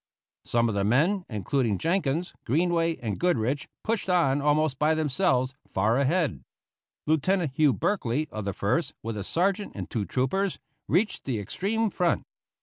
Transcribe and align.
Some 0.45 0.67
of 0.67 0.73
the 0.73 0.83
men, 0.83 1.25
including 1.29 1.77
Jenkins, 1.77 2.33
Greenway, 2.43 2.95
and 3.03 3.19
Goodrich, 3.19 3.67
pushed 3.83 4.09
on 4.09 4.41
almost 4.41 4.79
by 4.79 4.95
themselves 4.95 5.53
far 5.69 5.97
ahead. 5.99 6.41
Lieutenant 7.05 7.51
Hugh 7.53 7.75
Berkely, 7.75 8.27
of 8.31 8.43
the 8.45 8.53
First, 8.53 8.95
with 9.03 9.15
a 9.15 9.23
sergeant 9.23 9.73
and 9.75 9.87
two 9.91 10.05
troopers, 10.05 10.57
reached 10.87 11.25
the 11.25 11.37
extreme 11.37 11.91
front. 11.91 12.23